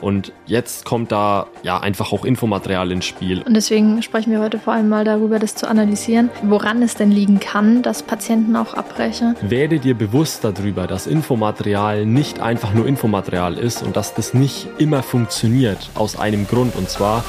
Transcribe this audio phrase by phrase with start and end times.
[0.00, 3.42] Und jetzt kommt da ja einfach auch Infomaterial ins Spiel.
[3.42, 7.10] Und deswegen sprechen wir heute vor allem mal darüber, das zu analysieren, woran es denn
[7.10, 9.36] liegen kann, dass Patienten auch abbrechen.
[9.40, 14.68] Werde dir bewusst darüber, dass Infomaterial nicht einfach nur Infomaterial ist und dass das nicht
[14.78, 16.76] immer funktioniert aus einem Grund.
[16.76, 17.24] Und zwar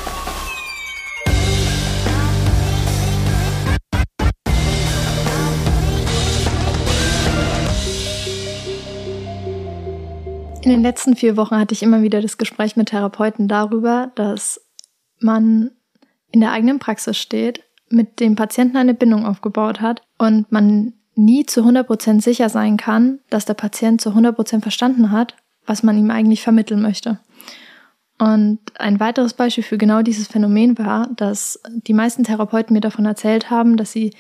[10.68, 14.60] In den letzten vier Wochen hatte ich immer wieder das Gespräch mit Therapeuten darüber, dass
[15.22, 15.72] man
[16.30, 21.46] in der eigenen Praxis steht, mit dem Patienten eine Bindung aufgebaut hat und man nie
[21.46, 26.12] zu 100% sicher sein kann, dass der Patient zu 100% verstanden hat, was man ihm
[26.12, 27.22] eigentlich vermitteln möchte.
[28.20, 33.06] Und ein weiteres Beispiel für genau dieses Phänomen war, dass die meisten Therapeuten mir davon
[33.06, 34.12] erzählt haben, dass sie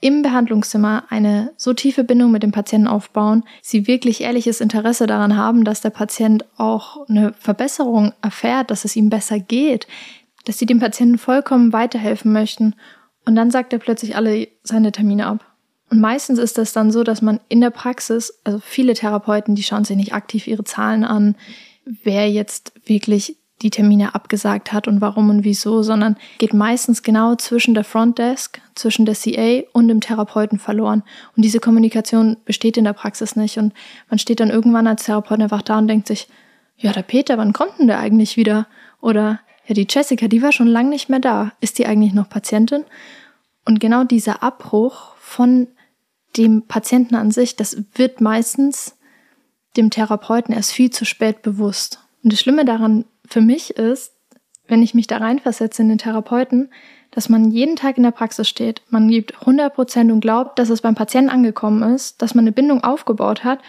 [0.00, 5.36] im Behandlungszimmer eine so tiefe Bindung mit dem Patienten aufbauen, sie wirklich ehrliches Interesse daran
[5.36, 9.88] haben, dass der Patient auch eine Verbesserung erfährt, dass es ihm besser geht,
[10.44, 12.74] dass sie dem Patienten vollkommen weiterhelfen möchten
[13.24, 15.44] und dann sagt er plötzlich alle seine Termine ab.
[15.90, 19.62] Und meistens ist das dann so, dass man in der Praxis, also viele Therapeuten, die
[19.62, 21.34] schauen sich nicht aktiv ihre Zahlen an,
[22.04, 27.34] wer jetzt wirklich die Termine abgesagt hat und warum und wieso, sondern geht meistens genau
[27.34, 31.02] zwischen der Frontdesk, zwischen der CA und dem Therapeuten verloren.
[31.36, 33.58] Und diese Kommunikation besteht in der Praxis nicht.
[33.58, 33.74] Und
[34.08, 36.28] man steht dann irgendwann als Therapeut einfach da und denkt sich,
[36.76, 38.68] ja, der Peter, wann kommt denn der eigentlich wieder?
[39.00, 41.52] Oder ja, die Jessica, die war schon lange nicht mehr da.
[41.60, 42.84] Ist die eigentlich noch Patientin?
[43.64, 45.66] Und genau dieser Abbruch von
[46.36, 48.96] dem Patienten an sich, das wird meistens
[49.76, 51.98] dem Therapeuten erst viel zu spät bewusst.
[52.22, 54.14] Und das Schlimme daran für mich ist,
[54.66, 56.70] wenn ich mich da reinversetze in den Therapeuten,
[57.10, 60.68] dass man jeden Tag in der Praxis steht, man gibt 100 Prozent und glaubt, dass
[60.68, 63.60] es beim Patienten angekommen ist, dass man eine Bindung aufgebaut hat.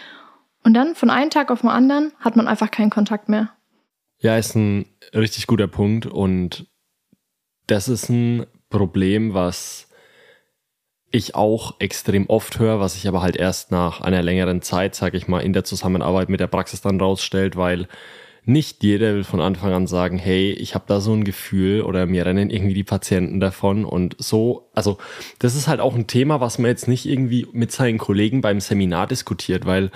[0.62, 3.50] Und dann von einem Tag auf den anderen hat man einfach keinen Kontakt mehr.
[4.18, 6.04] Ja, ist ein richtig guter Punkt.
[6.04, 6.66] Und
[7.66, 9.88] das ist ein Problem, was
[11.10, 15.16] ich auch extrem oft höre, was sich aber halt erst nach einer längeren Zeit, sage
[15.16, 17.88] ich mal, in der Zusammenarbeit mit der Praxis dann rausstellt, weil
[18.44, 22.06] nicht jeder will von Anfang an sagen, hey, ich habe da so ein Gefühl oder
[22.06, 24.70] mir rennen irgendwie die Patienten davon und so.
[24.74, 24.98] Also
[25.38, 28.60] das ist halt auch ein Thema, was man jetzt nicht irgendwie mit seinen Kollegen beim
[28.60, 29.90] Seminar diskutiert, weil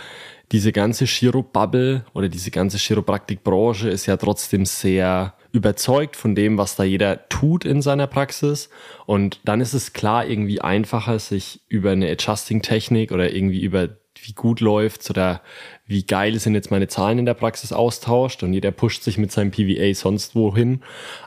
[0.53, 6.77] diese ganze Chiro-Bubble oder diese ganze Chiropraktikbranche ist ja trotzdem sehr überzeugt von dem, was
[6.77, 8.69] da jeder tut in seiner Praxis.
[9.07, 13.89] Und dann ist es klar irgendwie einfacher, sich über eine Adjusting-Technik oder irgendwie über
[14.23, 15.43] wie gut läuft's oder
[15.87, 19.33] wie geil sind jetzt meine Zahlen in der Praxis austauscht und jeder pusht sich mit
[19.33, 20.83] seinem PVA sonst wohin.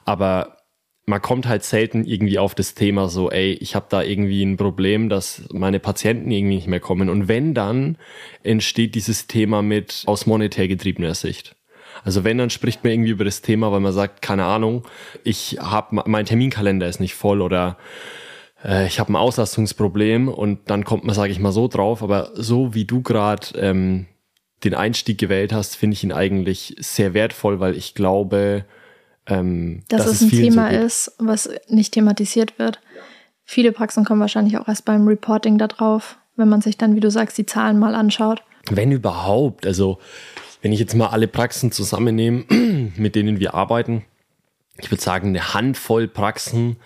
[0.06, 0.58] Aber
[1.06, 4.58] man kommt halt selten irgendwie auf das Thema so, ey, ich habe da irgendwie ein
[4.58, 7.10] Problem, dass meine Patienten irgendwie nicht mehr kommen.
[7.10, 7.98] Und wenn dann
[8.44, 11.56] entsteht dieses Thema mit aus monetär getriebener Sicht.
[12.04, 14.84] Also wenn, dann spricht man irgendwie über das Thema, weil man sagt, keine Ahnung,
[15.24, 17.78] ich habe mein Terminkalender ist nicht voll oder
[18.64, 22.04] äh, ich habe ein Auslastungsproblem und dann kommt man, sage ich mal, so drauf.
[22.04, 24.08] Aber so wie du gerade ähm,
[24.64, 28.66] den Einstieg gewählt hast, finde ich ihn eigentlich sehr wertvoll, weil ich glaube,
[29.28, 32.80] ähm, dass, dass es ein Thema so ist, was nicht thematisiert wird.
[32.96, 33.02] Ja.
[33.44, 37.00] Viele Praxen kommen wahrscheinlich auch erst beim Reporting da drauf, wenn man sich dann, wie
[37.00, 38.44] du sagst, die Zahlen mal anschaut.
[38.70, 40.00] Wenn überhaupt, also
[40.62, 42.44] wenn ich jetzt mal alle Praxen zusammennehme,
[42.98, 44.04] mit denen wir arbeiten,
[44.80, 46.78] ich würde sagen, eine Handvoll Praxen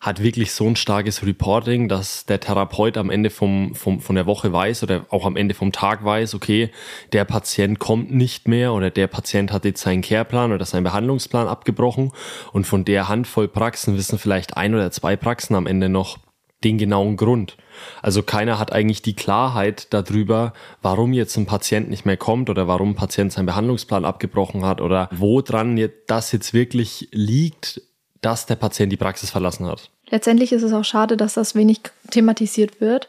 [0.00, 4.26] hat wirklich so ein starkes Reporting, dass der Therapeut am Ende vom, vom, von der
[4.26, 6.70] Woche weiß oder auch am Ende vom Tag weiß, okay,
[7.12, 11.48] der Patient kommt nicht mehr oder der Patient hat jetzt seinen Careplan oder seinen Behandlungsplan
[11.48, 12.12] abgebrochen
[12.52, 16.18] und von der Handvoll Praxen wissen vielleicht ein oder zwei Praxen am Ende noch
[16.62, 17.56] den genauen Grund.
[18.02, 20.52] Also keiner hat eigentlich die Klarheit darüber,
[20.82, 24.80] warum jetzt ein Patient nicht mehr kommt oder warum ein Patient seinen Behandlungsplan abgebrochen hat
[24.80, 27.82] oder wo dran das jetzt wirklich liegt,
[28.26, 29.88] dass der Patient die Praxis verlassen hat.
[30.10, 31.78] Letztendlich ist es auch schade, dass das wenig
[32.10, 33.08] thematisiert wird,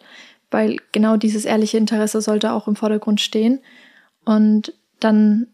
[0.52, 3.60] weil genau dieses ehrliche Interesse sollte auch im Vordergrund stehen.
[4.26, 5.48] Und dann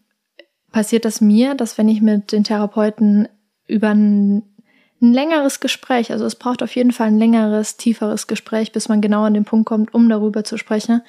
[0.70, 3.26] passiert das mir, dass wenn ich mit den Therapeuten
[3.66, 4.42] über ein,
[5.00, 9.00] ein längeres Gespräch, also es braucht auf jeden Fall ein längeres, tieferes Gespräch, bis man
[9.00, 11.00] genau an den Punkt kommt, um darüber zu sprechen.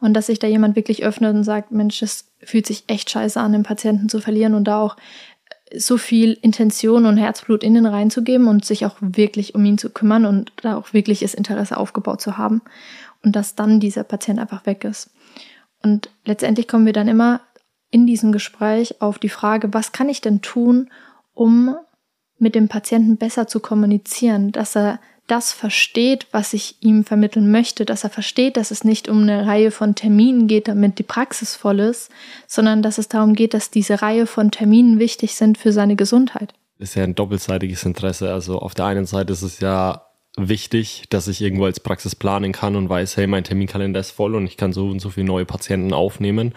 [0.00, 3.38] Und dass sich da jemand wirklich öffnet und sagt, Mensch, es fühlt sich echt scheiße
[3.40, 4.96] an, den Patienten zu verlieren und da auch
[5.76, 9.90] so viel Intention und Herzblut in ihn reinzugeben und sich auch wirklich um ihn zu
[9.90, 12.62] kümmern und da auch wirkliches Interesse aufgebaut zu haben
[13.22, 15.10] und dass dann dieser Patient einfach weg ist.
[15.82, 17.40] Und letztendlich kommen wir dann immer
[17.90, 20.90] in diesem Gespräch auf die Frage, was kann ich denn tun,
[21.34, 21.76] um
[22.38, 24.98] mit dem Patienten besser zu kommunizieren, dass er
[25.32, 29.46] das versteht, was ich ihm vermitteln möchte, dass er versteht, dass es nicht um eine
[29.46, 32.10] Reihe von Terminen geht, damit die Praxis voll ist,
[32.46, 36.52] sondern dass es darum geht, dass diese Reihe von Terminen wichtig sind für seine Gesundheit.
[36.78, 38.30] Ist ja ein doppelseitiges Interesse.
[38.30, 40.02] Also auf der einen Seite ist es ja
[40.36, 44.34] wichtig, dass ich irgendwo als Praxis planen kann und weiß, hey, mein Terminkalender ist voll
[44.34, 46.52] und ich kann so und so viele neue Patienten aufnehmen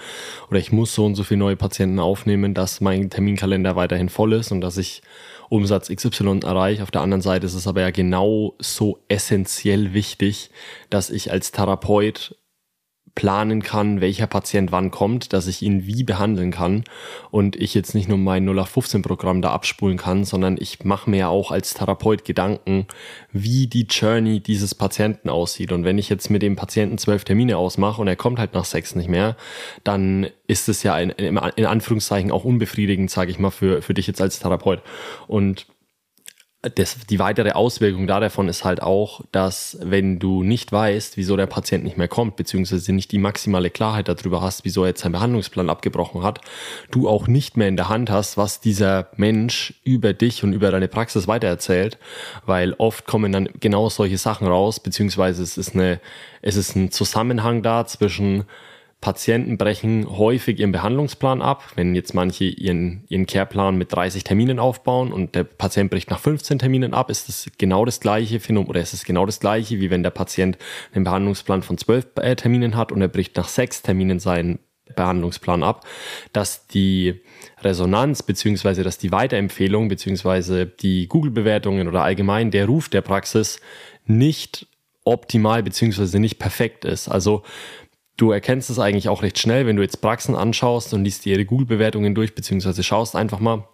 [0.49, 4.33] oder ich muss so und so viele neue Patienten aufnehmen, dass mein Terminkalender weiterhin voll
[4.33, 5.01] ist und dass ich
[5.49, 6.83] Umsatz XY erreiche.
[6.83, 10.49] Auf der anderen Seite ist es aber ja genau so essentiell wichtig,
[10.89, 12.35] dass ich als Therapeut
[13.15, 16.83] planen kann, welcher Patient wann kommt, dass ich ihn wie behandeln kann
[17.31, 21.49] und ich jetzt nicht nur mein 0815-Programm da abspulen kann, sondern ich mache mir auch
[21.49, 22.87] als Therapeut Gedanken,
[23.31, 25.71] wie die Journey dieses Patienten aussieht.
[25.71, 28.65] Und wenn ich jetzt mit dem Patienten zwölf Termine ausmache und er kommt halt nach
[28.65, 29.37] sechs nicht mehr,
[29.85, 34.07] dann ist es ja in, in Anführungszeichen auch unbefriedigend, sage ich mal, für, für dich
[34.07, 34.81] jetzt als Therapeut.
[35.27, 35.67] Und
[36.75, 41.45] das, die weitere Auswirkung davon ist halt auch, dass wenn du nicht weißt, wieso der
[41.45, 45.11] Patient nicht mehr kommt, beziehungsweise nicht die maximale Klarheit darüber hast, wieso er jetzt seinen
[45.11, 46.41] Behandlungsplan abgebrochen hat,
[46.91, 50.71] du auch nicht mehr in der Hand hast, was dieser Mensch über dich und über
[50.71, 51.97] deine Praxis weitererzählt,
[52.45, 55.99] weil oft kommen dann genau solche Sachen raus, beziehungsweise es ist eine,
[56.41, 58.45] es ist ein Zusammenhang da zwischen
[59.01, 61.63] Patienten brechen häufig ihren Behandlungsplan ab.
[61.75, 66.19] Wenn jetzt manche ihren, ihren Careplan mit 30 Terminen aufbauen und der Patient bricht nach
[66.19, 69.79] 15 Terminen ab, ist das genau das gleiche Phänomen oder ist es genau das gleiche,
[69.79, 70.57] wie wenn der Patient
[70.93, 74.59] einen Behandlungsplan von 12 äh, Terminen hat und er bricht nach 6 Terminen seinen
[74.95, 75.85] Behandlungsplan ab,
[76.33, 77.21] dass die
[77.61, 83.59] Resonanz beziehungsweise dass die Weiterempfehlung beziehungsweise die Google-Bewertungen oder allgemein der Ruf der Praxis
[84.05, 84.67] nicht
[85.03, 87.07] optimal beziehungsweise nicht perfekt ist.
[87.07, 87.43] Also
[88.17, 91.33] Du erkennst es eigentlich auch recht schnell, wenn du jetzt Praxen anschaust und liest dir
[91.33, 93.67] ihre Google-Bewertungen durch, beziehungsweise schaust einfach mal,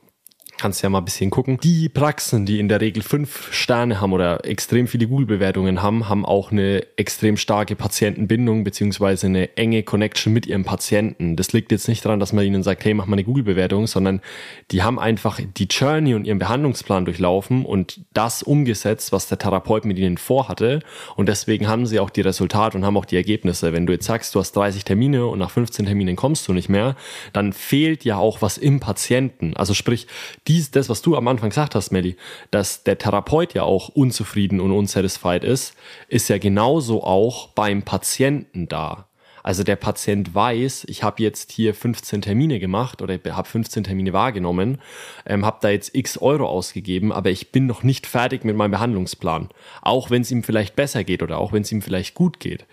[0.62, 1.58] kannst ja mal ein bisschen gucken.
[1.64, 6.24] Die Praxen, die in der Regel fünf Sterne haben oder extrem viele Google-Bewertungen haben, haben
[6.24, 11.36] auch eine extrem starke Patientenbindung beziehungsweise eine enge Connection mit ihrem Patienten.
[11.36, 14.22] Das liegt jetzt nicht daran, dass man ihnen sagt, hey, mach mal eine Google-Bewertung, sondern
[14.70, 19.86] die haben einfach die Journey und ihren Behandlungsplan durchlaufen und das umgesetzt, was der Therapeut
[19.86, 20.82] mit ihnen vorhatte.
[21.16, 23.74] Und deswegen haben sie auch die Resultate und haben auch die Ergebnisse.
[23.74, 26.70] Wenn du jetzt sagst, du hast 30 Termine und nach 15 Terminen kommst du nicht
[26.70, 26.96] mehr,
[27.34, 29.58] dann fehlt ja auch was im Patienten.
[29.58, 30.06] Also sprich,
[30.52, 32.18] dies, das, was du am Anfang gesagt hast, Melly,
[32.52, 35.76] dass der Therapeut ja auch unzufrieden und unsatisfied ist,
[36.10, 39.08] ist ja genauso auch beim Patienten da.
[39.44, 44.14] Also der Patient weiß, ich habe jetzt hier 15 Termine gemacht oder habe 15 Termine
[44.14, 44.80] wahrgenommen,
[45.26, 48.72] ähm, habe da jetzt x Euro ausgegeben, aber ich bin noch nicht fertig mit meinem
[48.72, 49.50] Behandlungsplan.
[49.82, 52.66] Auch wenn es ihm vielleicht besser geht oder auch wenn es ihm vielleicht gut geht.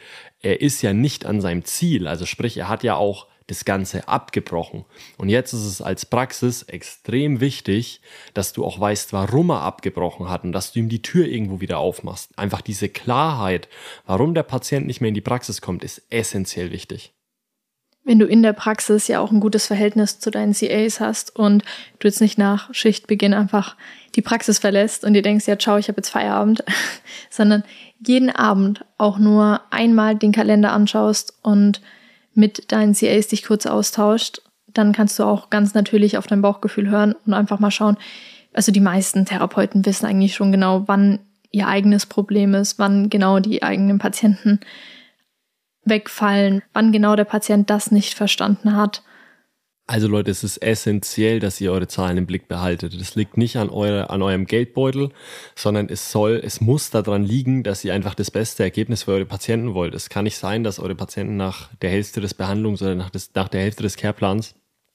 [0.43, 2.07] Er ist ja nicht an seinem Ziel.
[2.07, 4.85] Also sprich, er hat ja auch das Ganze abgebrochen.
[5.17, 8.01] Und jetzt ist es als Praxis extrem wichtig,
[8.35, 11.61] dass du auch weißt, warum er abgebrochen hat und dass du ihm die Tür irgendwo
[11.61, 12.39] wieder aufmachst.
[12.39, 13.69] Einfach diese Klarheit,
[14.07, 17.15] warum der Patient nicht mehr in die Praxis kommt, ist essentiell wichtig.
[18.05, 21.63] Wenn du in der Praxis ja auch ein gutes Verhältnis zu deinen CAs hast und
[21.99, 23.77] du jetzt nicht nach Schichtbeginn einfach
[24.15, 26.65] die Praxis verlässt und dir denkst, ja, ciao, ich habe jetzt Feierabend,
[27.31, 27.65] sondern
[28.07, 31.81] jeden Abend auch nur einmal den Kalender anschaust und
[32.39, 36.89] mit deinen CAs dich kurz austauscht, dann kannst du auch ganz natürlich auf dein Bauchgefühl
[36.89, 37.97] hören und einfach mal schauen.
[38.55, 41.19] Also die meisten Therapeuten wissen eigentlich schon genau, wann
[41.51, 44.61] ihr eigenes Problem ist, wann genau die eigenen Patienten
[45.85, 49.03] wegfallen, wann genau der Patient das nicht verstanden hat.
[49.91, 53.01] Also Leute, es ist essentiell, dass ihr eure Zahlen im Blick behaltet.
[53.01, 55.09] Das liegt nicht an, eure, an eurem Geldbeutel,
[55.55, 59.25] sondern es soll, es muss daran liegen, dass ihr einfach das beste Ergebnis für eure
[59.25, 59.95] Patienten wollt.
[59.95, 63.31] Es kann nicht sein, dass eure Patienten nach der Hälfte des Behandlungs oder nach, des,
[63.35, 64.55] nach der Hälfte des Careplans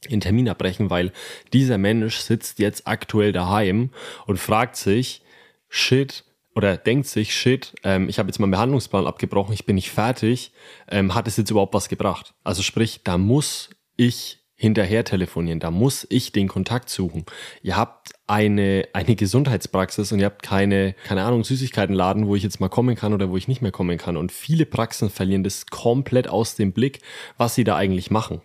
[0.10, 1.12] in Termin abbrechen, weil
[1.54, 3.90] dieser Mensch sitzt jetzt aktuell daheim
[4.28, 5.24] und fragt sich,
[5.70, 6.24] shit,
[6.54, 10.52] oder denkt sich, shit, ähm, ich habe jetzt meinen Behandlungsplan abgebrochen, ich bin nicht fertig,
[10.88, 12.36] ähm, hat es jetzt überhaupt was gebracht?
[12.44, 15.60] Also sprich, da muss ich hinterher telefonieren.
[15.60, 17.26] Da muss ich den Kontakt suchen.
[17.62, 22.60] Ihr habt eine, eine Gesundheitspraxis und ihr habt keine, keine Ahnung, Süßigkeitenladen, wo ich jetzt
[22.60, 24.16] mal kommen kann oder wo ich nicht mehr kommen kann.
[24.16, 27.02] Und viele Praxen verlieren das komplett aus dem Blick,
[27.38, 28.42] was sie da eigentlich machen.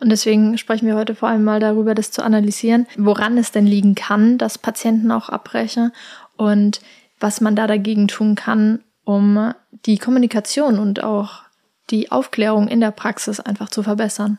[0.00, 3.66] Und deswegen sprechen wir heute vor allem mal darüber, das zu analysieren, woran es denn
[3.66, 5.92] liegen kann, dass Patienten auch abbrechen
[6.36, 6.80] und
[7.20, 9.54] was man da dagegen tun kann, um
[9.86, 11.42] die Kommunikation und auch
[11.90, 14.38] die Aufklärung in der Praxis einfach zu verbessern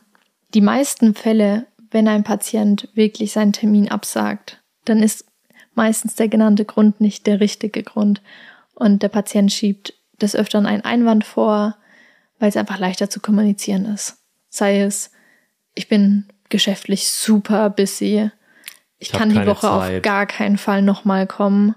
[0.54, 5.26] die meisten Fälle, wenn ein Patient wirklich seinen Termin absagt, dann ist
[5.74, 8.22] meistens der genannte Grund nicht der richtige Grund.
[8.74, 11.76] Und der Patient schiebt des Öfteren einen Einwand vor,
[12.38, 14.18] weil es einfach leichter zu kommunizieren ist.
[14.48, 15.10] Sei es,
[15.74, 18.30] ich bin geschäftlich super busy,
[18.98, 19.96] ich, ich kann die Woche Zeit.
[19.96, 21.74] auf gar keinen Fall nochmal kommen.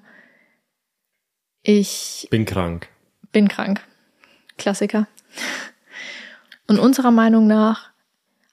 [1.63, 2.88] Ich bin krank.
[3.31, 3.81] Bin krank.
[4.57, 5.07] Klassiker.
[6.67, 7.87] Und unserer Meinung nach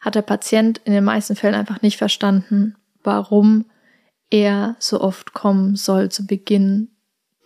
[0.05, 3.65] hat der Patient in den meisten Fällen einfach nicht verstanden, warum
[4.31, 6.89] er so oft kommen soll zu Beginn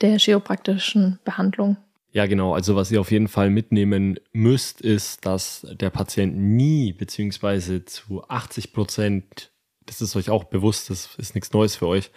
[0.00, 1.76] der chiropraktischen Behandlung.
[2.12, 2.54] Ja, genau.
[2.54, 8.24] Also was ihr auf jeden Fall mitnehmen müsst, ist, dass der Patient nie beziehungsweise zu
[8.28, 9.52] 80 Prozent,
[9.86, 12.10] das ist euch auch bewusst, das ist nichts Neues für euch,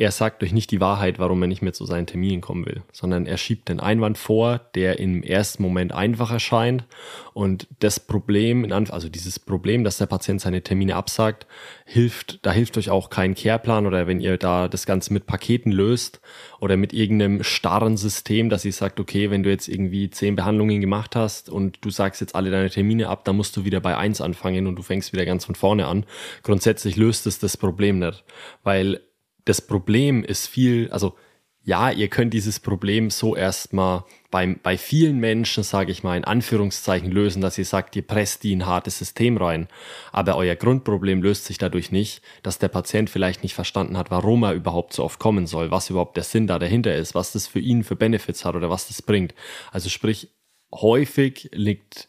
[0.00, 2.80] er sagt euch nicht die Wahrheit, warum er nicht mehr zu seinen Terminen kommen will,
[2.90, 6.86] sondern er schiebt den Einwand vor, der im ersten Moment einfach erscheint.
[7.34, 11.46] Und das Problem, also dieses Problem, dass der Patient seine Termine absagt,
[11.84, 15.70] hilft, da hilft euch auch kein Careplan oder wenn ihr da das Ganze mit Paketen
[15.70, 16.22] löst
[16.60, 20.80] oder mit irgendeinem starren System, dass ihr sagt, okay, wenn du jetzt irgendwie zehn Behandlungen
[20.80, 23.98] gemacht hast und du sagst jetzt alle deine Termine ab, dann musst du wieder bei
[23.98, 26.06] eins anfangen und du fängst wieder ganz von vorne an.
[26.42, 28.24] Grundsätzlich löst es das Problem nicht,
[28.62, 29.02] weil
[29.44, 31.14] das Problem ist viel, also
[31.62, 36.24] ja, ihr könnt dieses Problem so erstmal bei, bei vielen Menschen, sage ich mal, in
[36.24, 39.68] Anführungszeichen lösen, dass ihr sagt, ihr presst die in ein hartes System rein.
[40.10, 44.42] Aber euer Grundproblem löst sich dadurch nicht, dass der Patient vielleicht nicht verstanden hat, warum
[44.42, 47.46] er überhaupt so oft kommen soll, was überhaupt der Sinn da dahinter ist, was das
[47.46, 49.34] für ihn für Benefits hat oder was das bringt.
[49.70, 50.30] Also sprich,
[50.72, 52.08] häufig liegt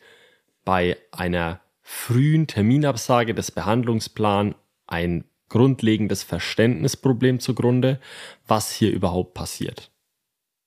[0.64, 4.56] bei einer frühen Terminabsage des Behandlungsplans
[4.88, 8.00] ein grundlegendes Verständnisproblem zugrunde,
[8.48, 9.92] was hier überhaupt passiert.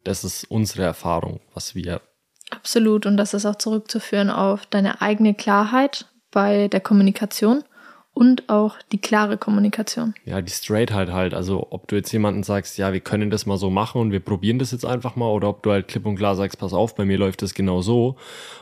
[0.04, 2.02] Das ist unsere Erfahrung, was wir.
[2.50, 3.06] Absolut.
[3.06, 7.64] Und das ist auch zurückzuführen auf deine eigene Klarheit bei der Kommunikation
[8.14, 10.14] und auch die klare Kommunikation.
[10.24, 11.34] Ja, die Straightheit halt.
[11.34, 14.20] Also ob du jetzt jemanden sagst, ja, wir können das mal so machen und wir
[14.20, 16.94] probieren das jetzt einfach mal, oder ob du halt klipp und klar sagst, pass auf,
[16.94, 18.14] bei mir läuft das genau so.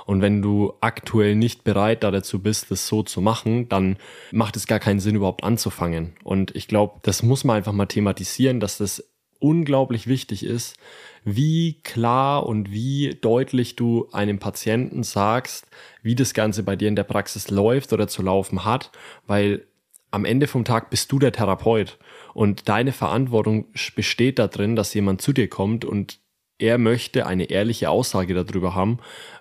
[0.07, 3.99] Und wenn du aktuell nicht bereit da dazu bist, das so zu machen, dann
[4.33, 6.15] macht es gar keinen Sinn, überhaupt anzufangen.
[6.25, 9.05] Und ich glaube, das muss man einfach mal thematisieren, dass das
[9.39, 10.77] unglaublich wichtig ist,
[11.25, 15.67] wie klar und wie deutlich du einem Patienten sagst,
[16.03, 18.91] wie das Ganze bei dir in der Praxis läuft oder zu laufen hat,
[19.27, 19.67] weil
[20.11, 21.99] am Ende vom Tag bist du der Therapeut
[22.35, 26.19] und deine Verantwortung besteht darin, dass jemand zu dir kommt und
[26.59, 28.99] er möchte eine ehrliche Aussage darüber haben,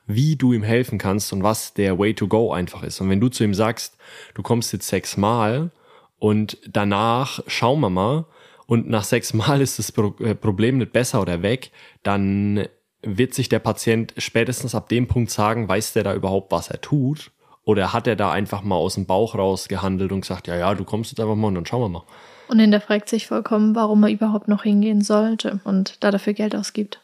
[0.07, 2.99] wie du ihm helfen kannst und was der Way to go einfach ist.
[2.99, 3.97] Und wenn du zu ihm sagst,
[4.33, 5.71] du kommst jetzt sechsmal
[6.17, 8.25] und danach schauen wir mal,
[8.71, 11.71] und nach sechs Mal ist das äh, Problem nicht besser oder weg,
[12.03, 12.69] dann
[13.01, 16.79] wird sich der Patient spätestens ab dem Punkt sagen, weiß der da überhaupt, was er
[16.79, 17.31] tut?
[17.65, 20.73] Oder hat er da einfach mal aus dem Bauch raus gehandelt und gesagt, ja, ja,
[20.73, 22.03] du kommst jetzt einfach mal und dann schauen wir mal.
[22.47, 27.01] Und hinterfragt sich vollkommen, warum er überhaupt noch hingehen sollte und da dafür Geld ausgibt.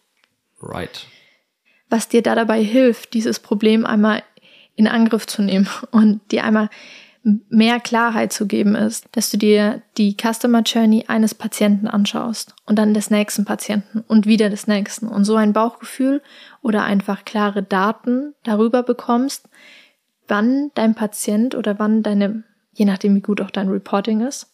[0.62, 1.06] Right.
[1.90, 4.24] Was dir da dabei hilft, dieses Problem einmal
[4.78, 6.70] in Angriff zu nehmen und dir einmal
[7.50, 12.78] mehr Klarheit zu geben ist, dass du dir die Customer Journey eines Patienten anschaust und
[12.78, 16.22] dann des nächsten Patienten und wieder des nächsten und so ein Bauchgefühl
[16.62, 19.50] oder einfach klare Daten darüber bekommst,
[20.28, 22.44] wann dein Patient oder wann deine,
[22.74, 24.52] je nachdem wie gut auch dein Reporting ist,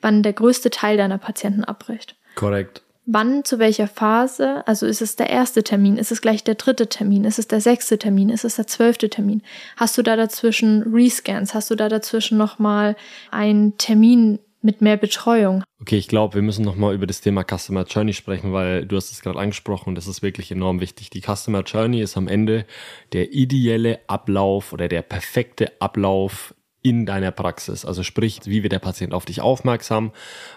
[0.00, 2.16] wann der größte Teil deiner Patienten abbricht.
[2.36, 6.54] Korrekt wann zu welcher Phase, also ist es der erste Termin, ist es gleich der
[6.54, 9.42] dritte Termin, ist es der sechste Termin, ist es der zwölfte Termin?
[9.76, 11.54] Hast du da dazwischen Rescans?
[11.54, 12.96] Hast du da dazwischen nochmal
[13.30, 15.62] einen Termin mit mehr Betreuung?
[15.80, 19.12] Okay, ich glaube, wir müssen nochmal über das Thema Customer Journey sprechen, weil du hast
[19.12, 21.10] es gerade angesprochen und das ist wirklich enorm wichtig.
[21.10, 22.64] Die Customer Journey ist am Ende
[23.12, 27.84] der ideelle Ablauf oder der perfekte Ablauf in deiner Praxis.
[27.84, 30.12] Also sprich, wie wird der Patient auf dich aufmerksam,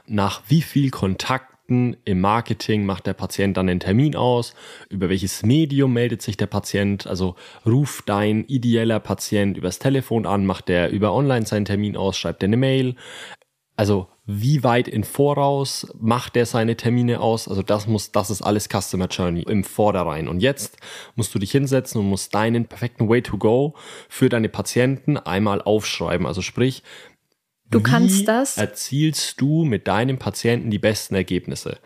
[0.05, 4.53] nach wie viel Kontakt Kontakten im Marketing macht der Patient dann einen Termin aus,
[4.89, 10.45] über welches Medium meldet sich der Patient, also ruft dein ideeller Patient übers Telefon an,
[10.45, 12.95] macht der über online seinen Termin aus, schreibt er eine Mail.
[13.75, 17.47] Also wie weit in Voraus macht der seine Termine aus?
[17.47, 20.27] Also das muss, das ist alles Customer Journey im Vorderein.
[20.27, 20.77] Und jetzt
[21.15, 23.75] musst du dich hinsetzen und musst deinen perfekten Way to go
[24.09, 26.25] für deine Patienten einmal aufschreiben.
[26.25, 26.81] Also sprich,
[27.69, 28.57] Du kannst das.
[28.57, 31.79] Erzielst du mit deinem Patienten die besten Ergebnisse?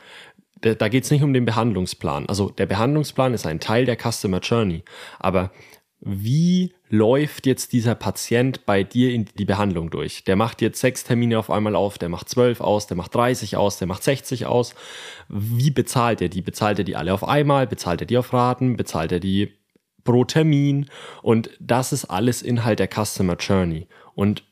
[0.61, 2.27] Da, da geht es nicht um den Behandlungsplan.
[2.27, 4.83] Also der Behandlungsplan ist ein Teil der Customer Journey.
[5.19, 5.51] Aber
[5.99, 10.23] wie läuft jetzt dieser Patient bei dir in die Behandlung durch?
[10.23, 13.55] Der macht jetzt sechs Termine auf einmal auf, der macht zwölf aus, der macht 30
[13.55, 14.73] aus, der macht 60 aus.
[15.29, 16.41] Wie bezahlt er die?
[16.41, 17.67] Bezahlt er die alle auf einmal?
[17.67, 18.77] Bezahlt er die auf Raten?
[18.77, 19.53] Bezahlt er die
[20.03, 20.89] pro Termin?
[21.21, 23.87] Und das ist alles Inhalt der Customer Journey.
[24.15, 24.43] Und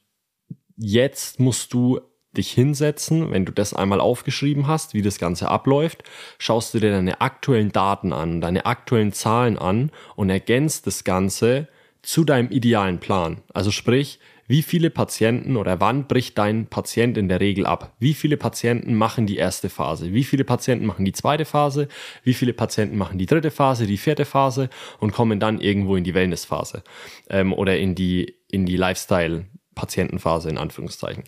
[0.80, 2.00] jetzt musst du
[2.36, 6.04] dich hinsetzen, wenn du das einmal aufgeschrieben hast, wie das Ganze abläuft,
[6.38, 11.68] schaust du dir deine aktuellen Daten an, deine aktuellen Zahlen an und ergänzt das Ganze
[12.02, 13.42] zu deinem idealen Plan.
[13.54, 17.94] Also sprich, wie viele Patienten oder wann bricht dein Patient in der Regel ab?
[18.00, 20.12] Wie viele Patienten machen die erste Phase?
[20.14, 21.88] Wie viele Patienten machen die zweite Phase?
[22.24, 24.70] Wie viele Patienten machen die dritte Phase, die vierte Phase
[25.00, 26.84] und kommen dann irgendwo in die Wellnessphase
[27.30, 28.78] ähm, oder in die, in die
[29.80, 31.24] Lifestyle-Patientenphase in Anführungszeichen?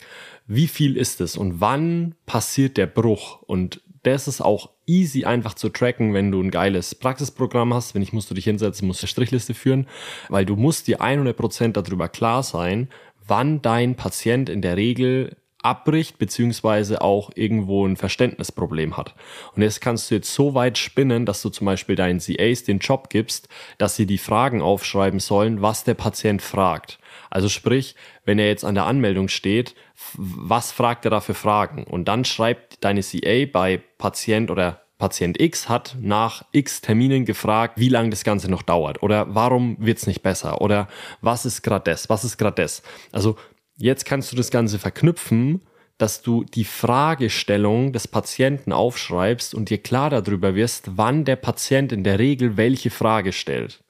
[0.47, 3.41] Wie viel ist es und wann passiert der Bruch?
[3.43, 7.93] Und das ist auch easy einfach zu tracken, wenn du ein geiles Praxisprogramm hast.
[7.93, 9.87] Wenn ich musst du dich hinsetzen, musst du Strichliste führen,
[10.29, 12.89] weil du musst dir 100% darüber klar sein,
[13.25, 19.13] wann dein Patient in der Regel abbricht, beziehungsweise auch irgendwo ein Verständnisproblem hat.
[19.55, 22.79] Und jetzt kannst du jetzt so weit spinnen, dass du zum Beispiel deinen CAs den
[22.79, 26.97] Job gibst, dass sie die Fragen aufschreiben sollen, was der Patient fragt.
[27.31, 27.95] Also sprich,
[28.25, 29.73] wenn er jetzt an der Anmeldung steht,
[30.15, 31.85] was fragt er da für Fragen?
[31.85, 37.79] Und dann schreibt deine CA bei Patient oder Patient X hat nach X Terminen gefragt,
[37.79, 40.87] wie lange das Ganze noch dauert oder warum wird es nicht besser oder
[41.21, 42.83] was ist gerade das, was ist gerade das.
[43.11, 43.35] Also
[43.77, 45.63] jetzt kannst du das Ganze verknüpfen,
[45.97, 51.91] dass du die Fragestellung des Patienten aufschreibst und dir klar darüber wirst, wann der Patient
[51.91, 53.83] in der Regel welche Frage stellt.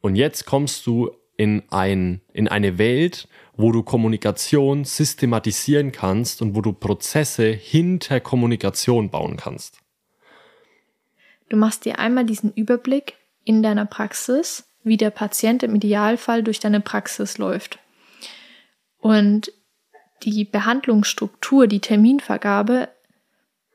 [0.00, 6.54] Und jetzt kommst du in, ein, in eine Welt, wo du Kommunikation systematisieren kannst und
[6.54, 9.78] wo du Prozesse hinter Kommunikation bauen kannst.
[11.48, 13.14] Du machst dir einmal diesen Überblick
[13.44, 17.78] in deiner Praxis, wie der Patient im Idealfall durch deine Praxis läuft.
[18.98, 19.52] Und
[20.24, 22.88] die Behandlungsstruktur, die Terminvergabe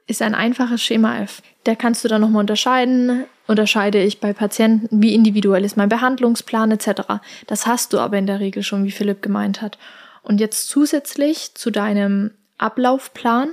[0.05, 1.41] ist ein einfaches Schema F.
[1.63, 3.24] Da kannst du dann nochmal unterscheiden.
[3.45, 7.01] Unterscheide ich bei Patienten, wie individuell ist mein Behandlungsplan etc.
[7.47, 9.77] Das hast du aber in der Regel schon, wie Philipp gemeint hat.
[10.21, 13.50] Und jetzt zusätzlich zu deinem Ablaufplan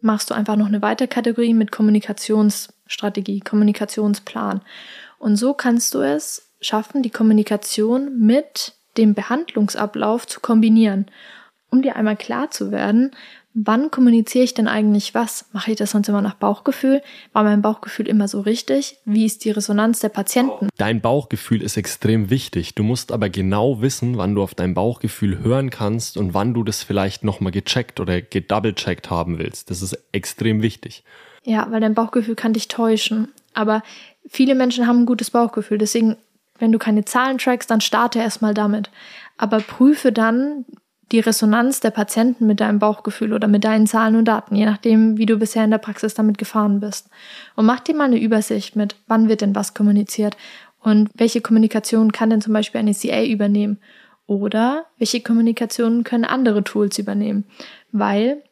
[0.00, 4.62] machst du einfach noch eine Weiterkategorie mit Kommunikationsstrategie, Kommunikationsplan.
[5.18, 11.06] Und so kannst du es schaffen, die Kommunikation mit dem Behandlungsablauf zu kombinieren,
[11.70, 13.12] um dir einmal klar zu werden,
[13.64, 15.46] wann kommuniziere ich denn eigentlich was?
[15.52, 17.02] Mache ich das sonst immer nach Bauchgefühl?
[17.32, 18.98] War mein Bauchgefühl immer so richtig?
[19.04, 20.68] Wie ist die Resonanz der Patienten?
[20.76, 22.74] Dein Bauchgefühl ist extrem wichtig.
[22.74, 26.62] Du musst aber genau wissen, wann du auf dein Bauchgefühl hören kannst und wann du
[26.62, 29.70] das vielleicht nochmal gecheckt oder gedoubleccheckt haben willst.
[29.70, 31.02] Das ist extrem wichtig.
[31.44, 33.28] Ja, weil dein Bauchgefühl kann dich täuschen.
[33.54, 33.82] Aber
[34.28, 35.78] viele Menschen haben ein gutes Bauchgefühl.
[35.78, 36.16] Deswegen,
[36.58, 38.90] wenn du keine Zahlen trackst, dann starte erstmal damit.
[39.36, 40.64] Aber prüfe dann
[41.12, 45.16] die Resonanz der Patienten mit deinem Bauchgefühl oder mit deinen Zahlen und Daten, je nachdem,
[45.16, 47.08] wie du bisher in der Praxis damit gefahren bist.
[47.56, 50.36] Und mach dir mal eine Übersicht mit, wann wird denn was kommuniziert
[50.80, 53.78] und welche Kommunikation kann denn zum Beispiel eine CA übernehmen
[54.26, 57.44] oder welche Kommunikation können andere Tools übernehmen,
[57.90, 58.42] weil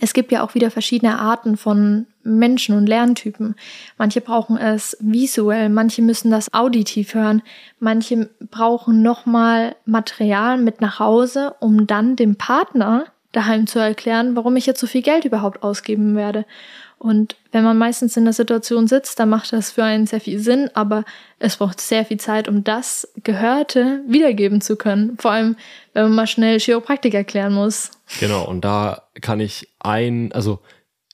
[0.00, 3.56] es gibt ja auch wieder verschiedene Arten von Menschen und Lerntypen.
[3.98, 7.42] Manche brauchen es visuell, manche müssen das auditiv hören,
[7.78, 14.56] manche brauchen nochmal Material mit nach Hause, um dann dem Partner daheim zu erklären, warum
[14.56, 16.44] ich jetzt so viel Geld überhaupt ausgeben werde.
[17.00, 20.38] Und wenn man meistens in der Situation sitzt, dann macht das für einen sehr viel
[20.38, 21.06] Sinn, aber
[21.38, 25.16] es braucht sehr viel Zeit, um das Gehörte wiedergeben zu können.
[25.18, 25.56] Vor allem,
[25.94, 27.90] wenn man mal schnell Chiropraktik erklären muss.
[28.20, 30.60] Genau, und da kann ich ein, also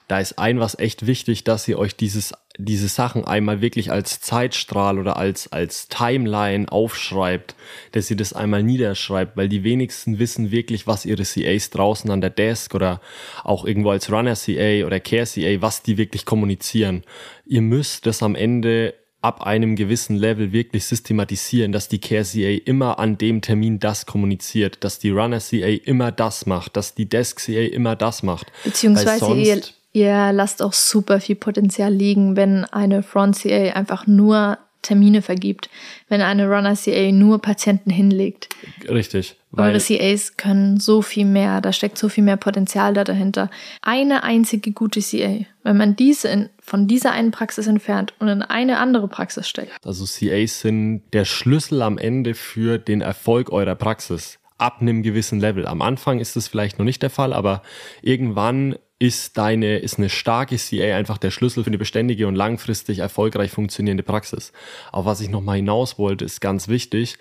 [0.09, 4.21] da ist ein was echt wichtig, dass ihr euch dieses diese Sachen einmal wirklich als
[4.21, 7.55] Zeitstrahl oder als, als Timeline aufschreibt,
[7.93, 12.21] dass ihr das einmal niederschreibt, weil die wenigsten wissen wirklich, was ihre CAs draußen an
[12.21, 13.01] der Desk oder
[13.45, 17.05] auch irgendwo als Runner CA oder Care CA, was die wirklich kommunizieren.
[17.47, 22.61] Ihr müsst das am Ende ab einem gewissen Level wirklich systematisieren, dass die Care CA
[22.65, 27.09] immer an dem Termin das kommuniziert, dass die Runner CA immer das macht, dass die
[27.09, 28.53] Desk CA immer das macht.
[28.63, 29.61] Beziehungsweise ihr
[29.97, 35.71] Ihr lasst auch super viel Potenzial liegen, wenn eine Front CA einfach nur Termine vergibt,
[36.11, 38.51] wenn eine Runner CA nur Patienten hinlegt.
[38.87, 39.37] Richtig.
[39.57, 43.49] Eure CAs können so viel mehr, da steckt so viel mehr Potenzial da dahinter.
[43.81, 48.43] Eine einzige gute CA, wenn man diese in, von dieser einen Praxis entfernt und in
[48.43, 49.73] eine andere Praxis steckt.
[49.83, 55.41] Also CAs sind der Schlüssel am Ende für den Erfolg eurer Praxis ab einem gewissen
[55.41, 55.67] Level.
[55.67, 57.63] Am Anfang ist das vielleicht noch nicht der Fall, aber
[58.03, 63.01] irgendwann ist deine, ist eine starke CA einfach der Schlüssel für eine beständige und langfristig
[63.01, 64.53] erfolgreich funktionierende Praxis.
[64.93, 67.19] Auf was ich nochmal hinaus wollte, ist ganz wichtig.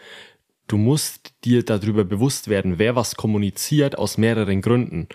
[0.67, 5.07] Du musst dir darüber bewusst werden, wer was kommuniziert aus mehreren Gründen.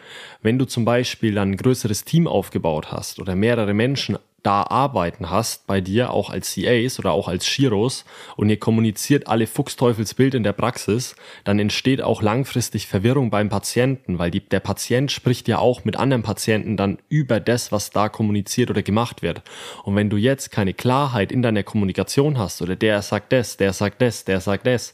[0.43, 5.31] Wenn du zum Beispiel dann ein größeres Team aufgebaut hast oder mehrere Menschen da arbeiten
[5.31, 8.05] hast, bei dir auch als CAs oder auch als Chiros
[8.37, 14.19] und ihr kommuniziert alle Fuchsteufelsbild in der Praxis, dann entsteht auch langfristig Verwirrung beim Patienten,
[14.19, 18.09] weil die, der Patient spricht ja auch mit anderen Patienten dann über das, was da
[18.09, 19.43] kommuniziert oder gemacht wird.
[19.85, 23.73] Und wenn du jetzt keine Klarheit in deiner Kommunikation hast oder der sagt das, der
[23.73, 24.93] sagt das, der sagt das,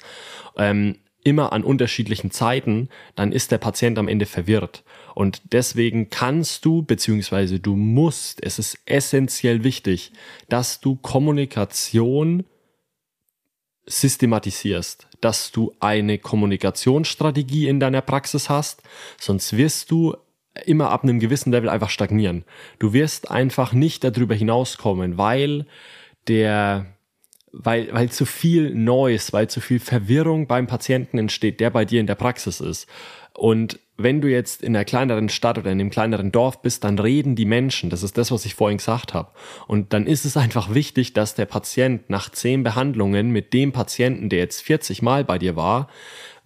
[0.56, 4.84] ähm, immer an unterschiedlichen Zeiten, dann ist der Patient am Ende verwirrt.
[5.14, 10.12] Und deswegen kannst du, beziehungsweise du musst, es ist essentiell wichtig,
[10.48, 12.44] dass du Kommunikation
[13.86, 18.82] systematisierst, dass du eine Kommunikationsstrategie in deiner Praxis hast,
[19.18, 20.16] sonst wirst du
[20.64, 22.44] immer ab einem gewissen Level einfach stagnieren.
[22.78, 25.66] Du wirst einfach nicht darüber hinauskommen, weil
[26.28, 26.86] der
[27.58, 32.00] weil, weil zu viel Neues, weil zu viel Verwirrung beim Patienten entsteht, der bei dir
[32.00, 32.86] in der Praxis ist.
[33.36, 36.98] Und wenn du jetzt in einer kleineren Stadt oder in einem kleineren Dorf bist, dann
[36.98, 37.88] reden die Menschen.
[37.88, 39.30] Das ist das, was ich vorhin gesagt habe.
[39.66, 44.28] Und dann ist es einfach wichtig, dass der Patient nach zehn Behandlungen mit dem Patienten,
[44.28, 45.88] der jetzt 40 Mal bei dir war,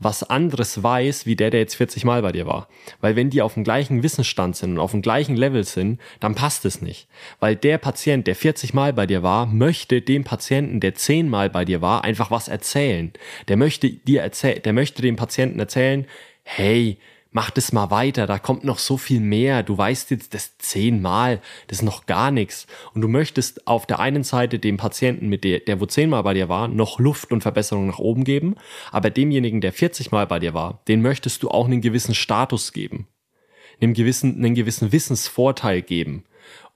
[0.00, 2.68] was anderes weiß, wie der, der jetzt 40 Mal bei dir war.
[3.00, 6.35] Weil wenn die auf dem gleichen Wissensstand sind und auf dem gleichen Level sind, dann
[6.35, 7.07] passt es nicht.
[7.38, 11.50] Weil der Patient, der 40 Mal bei dir war, möchte dem Patienten, der 10 Mal
[11.50, 13.12] bei dir war, einfach was erzählen.
[13.48, 16.07] Der möchte dir erzählen, der möchte dem Patienten erzählen,
[16.57, 16.99] hey,
[17.31, 19.63] mach das mal weiter, da kommt noch so viel mehr.
[19.63, 22.67] Du weißt jetzt das zehnmal, das ist noch gar nichts.
[22.93, 26.35] Und du möchtest auf der einen Seite dem Patienten, mit der, der wo zehnmal bei
[26.35, 28.57] dir war, noch Luft und Verbesserung nach oben geben,
[28.91, 32.73] aber demjenigen, der 40 Mal bei dir war, den möchtest du auch einen gewissen Status
[32.73, 33.07] geben,
[33.81, 36.25] einen gewissen, einen gewissen Wissensvorteil geben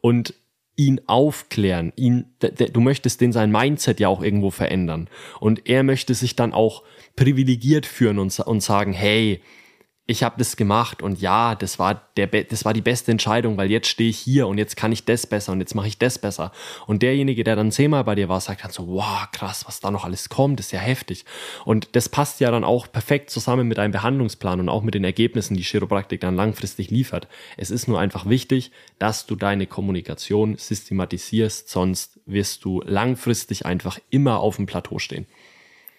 [0.01, 0.35] und
[0.77, 5.09] ihn aufklären, ihn, du möchtest den sein Mindset ja auch irgendwo verändern.
[5.39, 6.83] Und er möchte sich dann auch
[7.15, 9.41] privilegiert führen und, und sagen, hey,
[10.07, 13.71] ich habe das gemacht und ja, das war der das war die beste Entscheidung, weil
[13.71, 16.19] jetzt stehe ich hier und jetzt kann ich das besser und jetzt mache ich das
[16.19, 16.53] besser.
[16.87, 19.91] Und derjenige, der dann zehnmal bei dir war, sagt dann so, wow, krass, was da
[19.91, 21.25] noch alles kommt, ist ja heftig.
[21.65, 25.05] Und das passt ja dann auch perfekt zusammen mit einem Behandlungsplan und auch mit den
[25.05, 27.27] Ergebnissen, die Chiropraktik dann langfristig liefert.
[27.57, 33.99] Es ist nur einfach wichtig, dass du deine Kommunikation systematisierst, sonst wirst du langfristig einfach
[34.11, 35.27] immer auf dem Plateau stehen.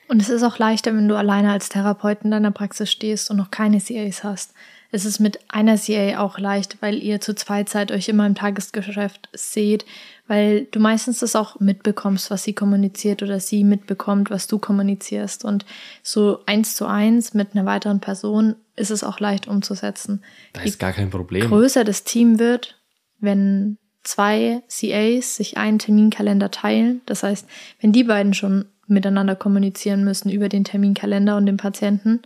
[0.08, 3.38] Und es ist auch leichter, wenn du alleine als Therapeut in deiner Praxis stehst und
[3.38, 4.54] noch keine CAs hast.
[4.91, 8.36] Es ist mit einer CA auch leicht, weil ihr zu zweit seid, euch immer im
[8.36, 9.86] Tagesgeschäft seht,
[10.28, 15.44] weil du meistens das auch mitbekommst, was sie kommuniziert oder sie mitbekommt, was du kommunizierst.
[15.44, 15.65] Und
[16.02, 20.24] so eins zu eins mit einer weiteren Person ist es auch leicht umzusetzen.
[20.54, 21.44] Da ist gar kein Problem.
[21.44, 22.80] Je größer das Team wird,
[23.20, 27.48] wenn zwei CAs sich einen Terminkalender teilen, das heißt,
[27.82, 32.21] wenn die beiden schon miteinander kommunizieren müssen über den Terminkalender und den Patienten,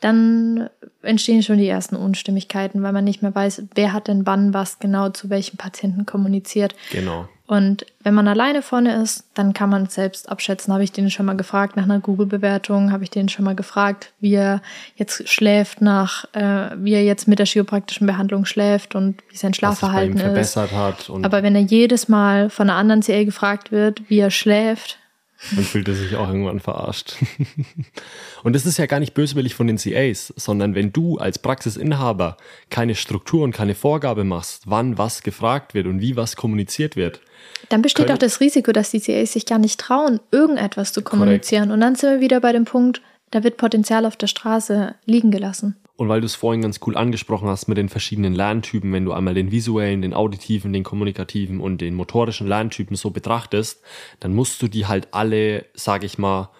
[0.00, 0.68] dann
[1.02, 4.78] entstehen schon die ersten Unstimmigkeiten, weil man nicht mehr weiß, wer hat denn wann was
[4.78, 6.74] genau zu welchem Patienten kommuniziert.
[6.92, 7.28] Genau.
[7.46, 10.74] Und wenn man alleine vorne ist, dann kann man selbst abschätzen.
[10.74, 12.90] Habe ich den schon mal gefragt nach einer Google-Bewertung?
[12.90, 14.60] Habe ich den schon mal gefragt, wie er
[14.96, 19.54] jetzt schläft nach, äh, wie er jetzt mit der chiropraktischen Behandlung schläft und wie sein
[19.54, 20.22] Schlafverhalten ist.
[20.22, 21.08] verbessert hat.
[21.22, 24.98] Aber wenn er jedes Mal von einer anderen CL gefragt wird, wie er schläft,
[25.54, 27.16] dann fühlt er sich auch irgendwann verarscht.
[28.42, 32.36] und das ist ja gar nicht böswillig von den CAs, sondern wenn du als Praxisinhaber
[32.70, 37.20] keine Struktur und keine Vorgabe machst, wann was gefragt wird und wie was kommuniziert wird.
[37.68, 41.64] Dann besteht auch das Risiko, dass die CAs sich gar nicht trauen, irgendetwas zu kommunizieren.
[41.64, 41.74] Korrekt.
[41.74, 45.30] Und dann sind wir wieder bei dem Punkt, da wird Potenzial auf der Straße liegen
[45.30, 45.76] gelassen.
[45.96, 49.12] Und weil du es vorhin ganz cool angesprochen hast mit den verschiedenen Lerntypen, wenn du
[49.12, 53.82] einmal den visuellen, den auditiven, den kommunikativen und den motorischen Lerntypen so betrachtest,
[54.20, 56.50] dann musst du die halt alle, sag ich mal,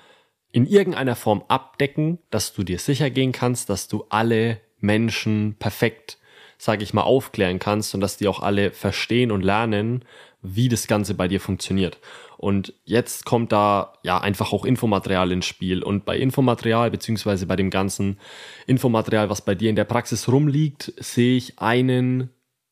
[0.52, 6.18] in irgendeiner Form abdecken, dass du dir sicher gehen kannst, dass du alle Menschen perfekt,
[6.58, 10.04] sag ich mal, aufklären kannst und dass die auch alle verstehen und lernen,
[10.42, 11.98] wie das Ganze bei dir funktioniert.
[12.38, 15.82] Und jetzt kommt da ja einfach auch Infomaterial ins Spiel.
[15.82, 18.18] Und bei Infomaterial, beziehungsweise bei dem ganzen
[18.66, 22.30] Infomaterial, was bei dir in der Praxis rumliegt, sehe ich einen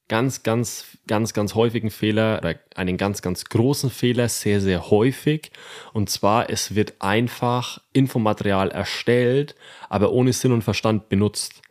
[0.09, 5.51] ganz, ganz, ganz, ganz häufigen Fehler oder einen ganz, ganz großen Fehler sehr, sehr häufig.
[5.93, 9.55] Und zwar, es wird einfach Infomaterial erstellt,
[9.89, 11.63] aber ohne Sinn und Verstand benutzt.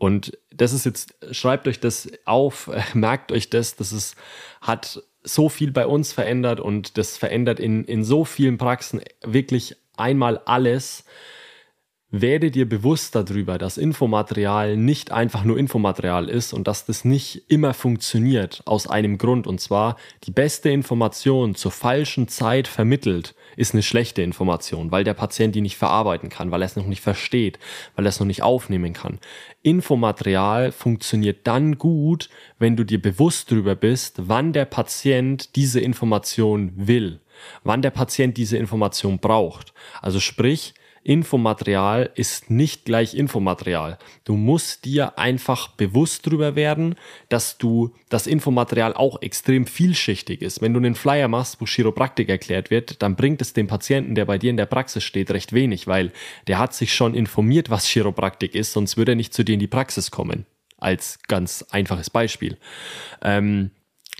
[0.00, 4.16] Und das ist jetzt, schreibt euch das auf, merkt euch das, das ist,
[4.62, 9.76] hat so viel bei uns verändert und das verändert in, in so vielen Praxen wirklich
[9.98, 11.04] einmal alles.
[12.10, 17.44] Werde dir bewusst darüber, dass Infomaterial nicht einfach nur Infomaterial ist und dass das nicht
[17.48, 19.46] immer funktioniert aus einem Grund.
[19.46, 25.14] Und zwar die beste Information zur falschen Zeit vermittelt ist eine schlechte Information, weil der
[25.14, 27.58] Patient die nicht verarbeiten kann, weil er es noch nicht versteht,
[27.94, 29.18] weil er es noch nicht aufnehmen kann.
[29.62, 36.72] Infomaterial funktioniert dann gut, wenn du dir bewusst darüber bist, wann der Patient diese Information
[36.74, 37.20] will,
[37.62, 39.74] wann der Patient diese Information braucht.
[40.00, 43.98] Also sprich, Infomaterial ist nicht gleich Infomaterial.
[44.24, 46.94] Du musst dir einfach bewusst darüber werden,
[47.30, 50.60] dass du das Infomaterial auch extrem vielschichtig ist.
[50.60, 54.26] Wenn du einen Flyer machst, wo Chiropraktik erklärt wird, dann bringt es dem Patienten, der
[54.26, 56.12] bei dir in der Praxis steht, recht wenig, weil
[56.46, 59.60] der hat sich schon informiert, was Chiropraktik ist, sonst würde er nicht zu dir in
[59.60, 60.44] die Praxis kommen.
[60.76, 62.58] Als ganz einfaches Beispiel.
[63.22, 63.70] Ähm,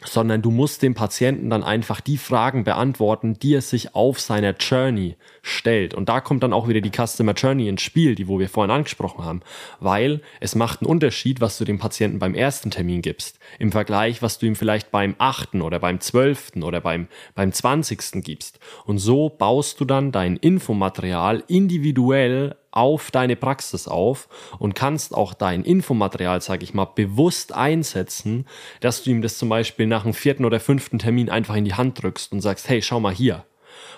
[0.05, 4.55] sondern du musst dem Patienten dann einfach die Fragen beantworten, die er sich auf seiner
[4.57, 5.95] Journey stellt.
[5.95, 8.71] Und da kommt dann auch wieder die Customer Journey ins Spiel, die wo wir vorhin
[8.71, 9.41] angesprochen haben,
[9.79, 14.23] weil es macht einen Unterschied, was du dem Patienten beim ersten Termin gibst, im Vergleich,
[14.23, 18.59] was du ihm vielleicht beim achten oder beim zwölften oder beim, beim zwanzigsten gibst.
[18.85, 24.29] Und so baust du dann dein Infomaterial individuell auf deine Praxis auf
[24.59, 28.47] und kannst auch dein Infomaterial, sage ich mal, bewusst einsetzen,
[28.81, 31.75] dass du ihm das zum Beispiel nach dem vierten oder fünften Termin einfach in die
[31.75, 33.45] Hand drückst und sagst, hey, schau mal hier.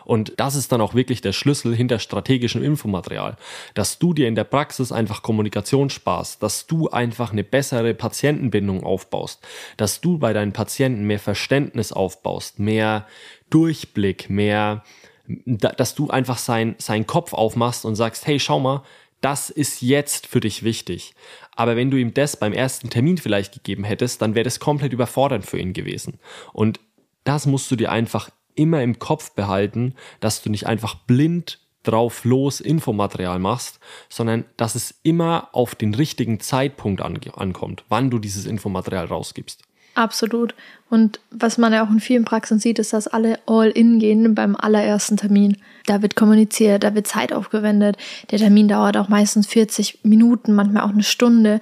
[0.05, 3.37] Und das ist dann auch wirklich der Schlüssel hinter strategischem Infomaterial,
[3.75, 8.85] dass du dir in der Praxis einfach Kommunikation sparst, dass du einfach eine bessere Patientenbindung
[8.85, 13.07] aufbaust, dass du bei deinen Patienten mehr Verständnis aufbaust, mehr
[13.51, 14.83] Durchblick, mehr
[15.27, 18.83] dass du einfach sein, seinen Kopf aufmachst und sagst, hey, schau mal,
[19.21, 21.15] das ist jetzt für dich wichtig.
[21.55, 24.93] Aber wenn du ihm das beim ersten Termin vielleicht gegeben hättest, dann wäre das komplett
[24.93, 26.19] überfordernd für ihn gewesen.
[26.53, 26.81] Und
[27.25, 32.25] das musst du dir einfach immer im Kopf behalten, dass du nicht einfach blind drauf
[32.25, 38.47] los Infomaterial machst, sondern dass es immer auf den richtigen Zeitpunkt ankommt, wann du dieses
[38.47, 39.63] Infomaterial rausgibst.
[39.95, 40.55] Absolut.
[40.89, 44.35] Und was man ja auch in vielen Praxen sieht, ist, dass alle all in gehen
[44.35, 45.57] beim allerersten Termin.
[45.87, 47.97] Da wird kommuniziert, da wird Zeit aufgewendet.
[48.31, 51.61] Der Termin dauert auch meistens 40 Minuten, manchmal auch eine Stunde.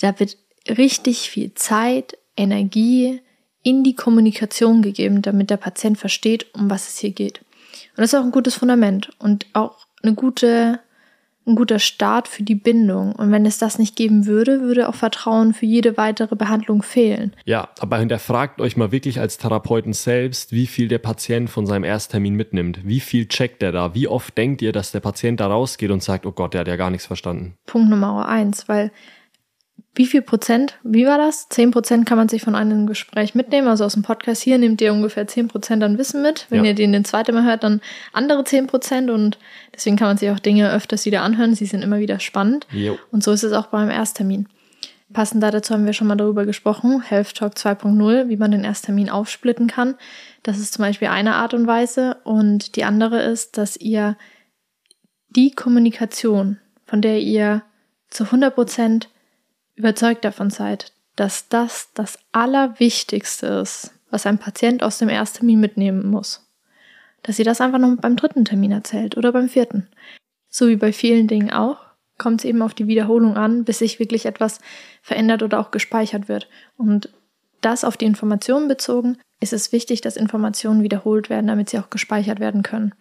[0.00, 0.36] Da wird
[0.68, 3.20] richtig viel Zeit, Energie
[3.62, 7.40] in die Kommunikation gegeben, damit der Patient versteht, um was es hier geht.
[7.96, 10.80] Und das ist auch ein gutes Fundament und auch eine gute
[11.46, 13.12] ein guter Start für die Bindung.
[13.12, 17.34] Und wenn es das nicht geben würde, würde auch Vertrauen für jede weitere Behandlung fehlen.
[17.44, 21.84] Ja, aber hinterfragt euch mal wirklich als Therapeuten selbst, wie viel der Patient von seinem
[21.84, 22.80] Ersttermin mitnimmt.
[22.84, 23.94] Wie viel checkt er da?
[23.94, 26.68] Wie oft denkt ihr, dass der Patient da rausgeht und sagt, oh Gott, der hat
[26.68, 27.54] ja gar nichts verstanden?
[27.66, 28.92] Punkt Nummer eins, weil
[29.94, 31.48] wie viel Prozent, wie war das?
[31.50, 33.68] Zehn Prozent kann man sich von einem Gespräch mitnehmen.
[33.68, 36.46] Also aus dem Podcast hier nehmt ihr ungefähr zehn Prozent an Wissen mit.
[36.48, 36.70] Wenn ja.
[36.70, 37.82] ihr den den zweiten Mal hört, dann
[38.14, 39.10] andere zehn Prozent.
[39.10, 39.38] Und
[39.74, 41.54] deswegen kann man sich auch Dinge öfters wieder anhören.
[41.54, 42.66] Sie sind immer wieder spannend.
[42.70, 42.98] Jo.
[43.10, 44.48] Und so ist es auch beim Ersttermin.
[45.12, 49.10] Passend dazu haben wir schon mal darüber gesprochen, Health Talk 2.0, wie man den Ersttermin
[49.10, 49.96] aufsplitten kann.
[50.42, 52.16] Das ist zum Beispiel eine Art und Weise.
[52.24, 54.16] Und die andere ist, dass ihr
[55.28, 57.62] die Kommunikation, von der ihr
[58.08, 59.10] zu 100 Prozent
[59.74, 66.06] überzeugt davon seid, dass das das Allerwichtigste ist, was ein Patient aus dem Ersttermin mitnehmen
[66.06, 66.48] muss.
[67.22, 69.88] Dass ihr das einfach noch beim dritten Termin erzählt oder beim vierten.
[70.48, 71.78] So wie bei vielen Dingen auch,
[72.18, 74.60] kommt es eben auf die Wiederholung an, bis sich wirklich etwas
[75.02, 76.48] verändert oder auch gespeichert wird.
[76.76, 77.10] Und
[77.60, 81.90] das auf die Informationen bezogen, ist es wichtig, dass Informationen wiederholt werden, damit sie auch
[81.90, 82.94] gespeichert werden können.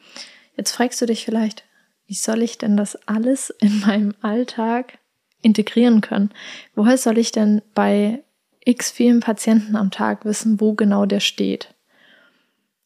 [0.55, 1.65] Jetzt fragst du dich vielleicht,
[2.05, 4.97] wie soll ich denn das alles in meinem Alltag
[5.41, 6.31] integrieren können.
[6.75, 8.23] Woher soll ich denn bei
[8.63, 11.73] x vielen Patienten am Tag wissen, wo genau der steht?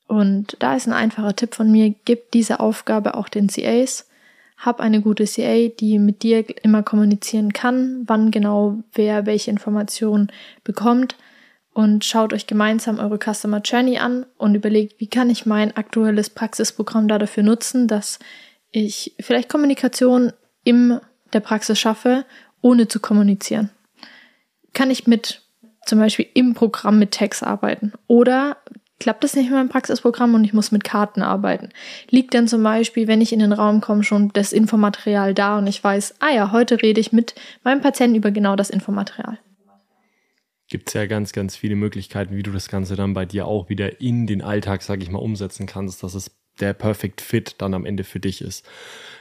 [0.08, 4.08] Und da ist ein einfacher Tipp von mir, gib diese Aufgabe auch den CAs.
[4.58, 10.32] Hab eine gute CA, die mit dir immer kommunizieren kann, wann genau wer welche Informationen
[10.64, 11.16] bekommt
[11.76, 16.30] und schaut euch gemeinsam eure Customer Journey an und überlegt, wie kann ich mein aktuelles
[16.30, 18.18] Praxisprogramm da dafür nutzen, dass
[18.72, 20.32] ich vielleicht Kommunikation
[20.64, 21.02] im
[21.34, 22.26] der Praxis schaffe
[22.62, 23.70] ohne zu kommunizieren?
[24.74, 25.42] Kann ich mit
[25.86, 27.94] zum Beispiel im Programm mit Text arbeiten?
[28.08, 28.58] Oder
[29.00, 31.70] klappt das nicht in meinem Praxisprogramm und ich muss mit Karten arbeiten?
[32.10, 35.68] Liegt dann zum Beispiel, wenn ich in den Raum komme, schon das Infomaterial da und
[35.68, 39.38] ich weiß, ah ja, heute rede ich mit meinem Patienten über genau das Infomaterial?
[40.68, 43.70] Gibt es ja ganz, ganz viele Möglichkeiten, wie du das Ganze dann bei dir auch
[43.70, 47.74] wieder in den Alltag, sag ich mal, umsetzen kannst, dass es der Perfect Fit dann
[47.74, 48.66] am Ende für dich ist.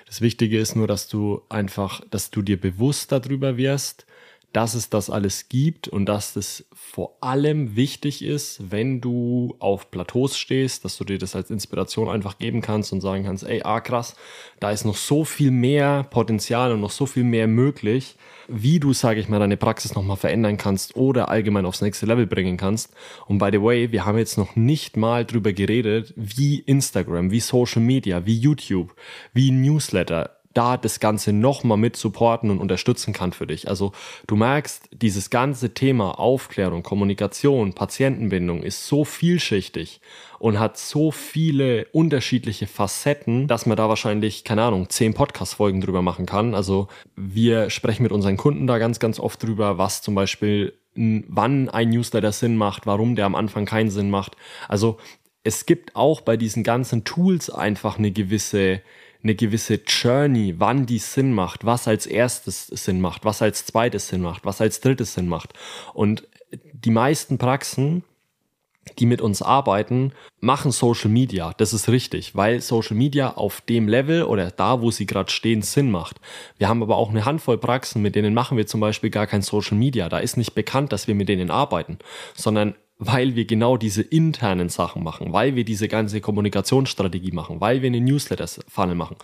[0.06, 4.06] Das Wichtige ist nur, dass du einfach, dass du dir bewusst darüber wirst,
[4.54, 9.90] dass es das alles gibt und dass das vor allem wichtig ist, wenn du auf
[9.90, 13.62] Plateaus stehst, dass du dir das als Inspiration einfach geben kannst und sagen kannst, ey,
[13.64, 14.14] ah krass,
[14.60, 18.92] da ist noch so viel mehr Potenzial und noch so viel mehr möglich, wie du,
[18.92, 22.94] sage ich mal, deine Praxis nochmal verändern kannst oder allgemein aufs nächste Level bringen kannst.
[23.26, 27.40] Und by the way, wir haben jetzt noch nicht mal drüber geredet, wie Instagram, wie
[27.40, 28.94] Social Media, wie YouTube,
[29.32, 33.68] wie Newsletter, da das Ganze nochmal mit supporten und unterstützen kann für dich.
[33.68, 33.92] Also
[34.26, 40.00] du merkst, dieses ganze Thema Aufklärung, Kommunikation, Patientenbindung ist so vielschichtig
[40.38, 46.02] und hat so viele unterschiedliche Facetten, dass man da wahrscheinlich, keine Ahnung, zehn Podcast-Folgen drüber
[46.02, 46.54] machen kann.
[46.54, 51.68] Also wir sprechen mit unseren Kunden da ganz, ganz oft drüber, was zum Beispiel wann
[51.68, 54.36] ein Newsletter Sinn macht, warum der am Anfang keinen Sinn macht.
[54.68, 54.98] Also
[55.42, 58.80] es gibt auch bei diesen ganzen Tools einfach eine gewisse
[59.24, 64.08] eine gewisse Journey, wann die Sinn macht, was als erstes Sinn macht, was als zweites
[64.08, 65.54] Sinn macht, was als drittes Sinn macht.
[65.94, 66.28] Und
[66.72, 68.04] die meisten Praxen,
[68.98, 71.54] die mit uns arbeiten, machen Social Media.
[71.56, 75.62] Das ist richtig, weil Social Media auf dem Level oder da, wo sie gerade stehen,
[75.62, 76.20] Sinn macht.
[76.58, 79.40] Wir haben aber auch eine Handvoll Praxen, mit denen machen wir zum Beispiel gar kein
[79.40, 80.10] Social Media.
[80.10, 81.98] Da ist nicht bekannt, dass wir mit denen arbeiten,
[82.34, 82.74] sondern
[83.06, 87.88] weil wir genau diese internen Sachen machen, weil wir diese ganze Kommunikationsstrategie machen, weil wir
[87.88, 89.16] eine Newsletter-Funnel machen,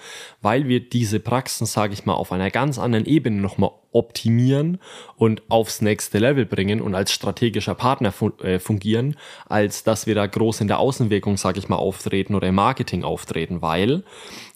[0.43, 4.79] weil wir diese Praxen, sage ich mal, auf einer ganz anderen Ebene nochmal optimieren
[5.17, 8.13] und aufs nächste Level bringen und als strategischer Partner
[8.43, 9.17] äh, fungieren,
[9.49, 13.03] als dass wir da groß in der Außenwirkung, sage ich mal, auftreten oder im Marketing
[13.03, 14.05] auftreten, weil,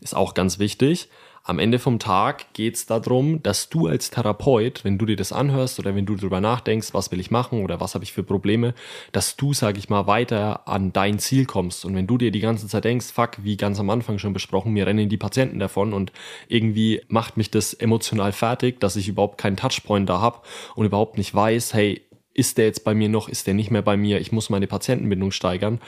[0.01, 1.09] ist auch ganz wichtig,
[1.47, 5.31] am Ende vom Tag geht es darum, dass du als Therapeut, wenn du dir das
[5.31, 8.23] anhörst oder wenn du darüber nachdenkst, was will ich machen oder was habe ich für
[8.23, 8.73] Probleme,
[9.13, 11.85] dass du, sag ich mal, weiter an dein Ziel kommst.
[11.85, 14.73] Und wenn du dir die ganze Zeit denkst, fuck, wie ganz am Anfang schon besprochen,
[14.73, 16.13] mir rennen die Patienten davon und
[16.49, 20.41] irgendwie macht mich das emotional fertig, dass ich überhaupt keinen Touchpoint da habe
[20.75, 22.01] und überhaupt nicht weiß, hey,
[22.35, 24.67] ist der jetzt bei mir noch, ist der nicht mehr bei mir, ich muss meine
[24.67, 25.81] Patientenbindung steigern,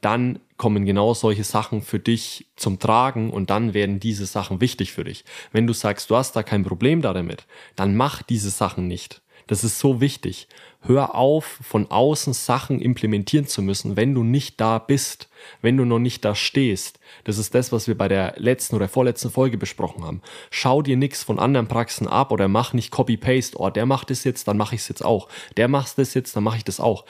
[0.00, 4.92] dann kommen genau solche Sachen für dich zum Tragen und dann werden diese Sachen wichtig
[4.92, 5.24] für dich.
[5.52, 9.22] Wenn du sagst, du hast da kein Problem damit, dann mach diese Sachen nicht.
[9.46, 10.48] Das ist so wichtig.
[10.84, 15.28] Hör auf, von außen Sachen implementieren zu müssen, wenn du nicht da bist,
[15.60, 16.98] wenn du noch nicht da stehst.
[17.22, 20.22] Das ist das, was wir bei der letzten oder vorletzten Folge besprochen haben.
[20.50, 23.58] Schau dir nichts von anderen Praxen ab oder mach nicht Copy-Paste.
[23.60, 25.28] Oh, der macht es jetzt, dann mache ich es jetzt auch.
[25.56, 27.04] Der macht es jetzt, dann mache ich das auch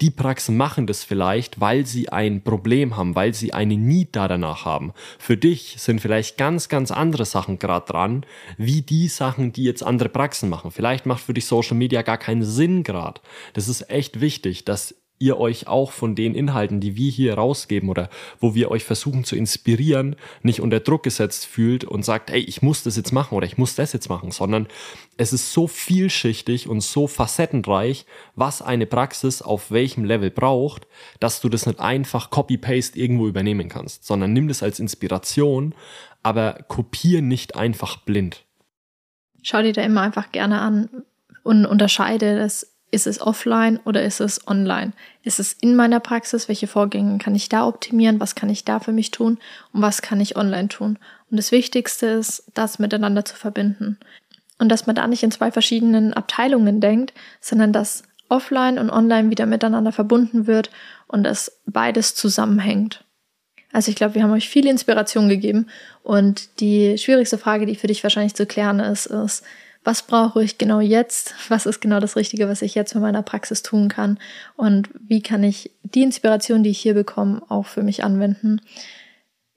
[0.00, 4.28] die Praxen machen das vielleicht, weil sie ein Problem haben, weil sie eine Need da
[4.28, 4.92] danach haben.
[5.18, 8.26] Für dich sind vielleicht ganz, ganz andere Sachen gerade dran,
[8.58, 10.70] wie die Sachen, die jetzt andere Praxen machen.
[10.70, 13.20] Vielleicht macht für dich Social Media gar keinen Sinn gerade.
[13.54, 17.88] Das ist echt wichtig, dass ihr euch auch von den Inhalten, die wir hier rausgeben
[17.88, 22.40] oder wo wir euch versuchen zu inspirieren, nicht unter Druck gesetzt fühlt und sagt, ey,
[22.40, 24.66] ich muss das jetzt machen oder ich muss das jetzt machen, sondern
[25.16, 30.86] es ist so vielschichtig und so facettenreich, was eine Praxis auf welchem Level braucht,
[31.18, 35.74] dass du das nicht einfach copy-paste irgendwo übernehmen kannst, sondern nimm das als Inspiration,
[36.22, 38.44] aber kopier nicht einfach blind.
[39.42, 40.90] Schau dir da immer einfach gerne an
[41.44, 44.92] und unterscheide das ist es offline oder ist es online?
[45.22, 46.48] Ist es in meiner Praxis?
[46.48, 48.20] Welche Vorgänge kann ich da optimieren?
[48.20, 49.38] Was kann ich da für mich tun?
[49.72, 50.98] Und was kann ich online tun?
[51.30, 53.98] Und das Wichtigste ist, das miteinander zu verbinden.
[54.58, 59.30] Und dass man da nicht in zwei verschiedenen Abteilungen denkt, sondern dass offline und online
[59.30, 60.70] wieder miteinander verbunden wird
[61.06, 63.04] und dass beides zusammenhängt.
[63.72, 65.68] Also ich glaube, wir haben euch viel Inspiration gegeben
[66.02, 69.44] und die schwierigste Frage, die für dich wahrscheinlich zu klären ist, ist,
[69.86, 73.22] was brauche ich genau jetzt, was ist genau das Richtige, was ich jetzt mit meiner
[73.22, 74.18] Praxis tun kann
[74.56, 78.60] und wie kann ich die Inspiration, die ich hier bekomme, auch für mich anwenden.